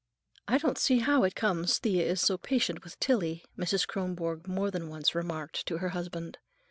"I 0.47 0.57
don't 0.57 0.79
see 0.79 0.97
how 1.01 1.23
it 1.25 1.35
comes 1.35 1.77
Thea 1.77 2.03
is 2.07 2.21
so 2.21 2.35
patient 2.35 2.83
with 2.83 2.99
Tillie," 2.99 3.45
Mrs. 3.55 3.85
Kronborg 3.87 4.47
more 4.47 4.71
than 4.71 4.89
once 4.89 5.13
remarked 5.13 5.63
to 5.67 5.77
her 5.77 5.89
husband. 5.89 6.39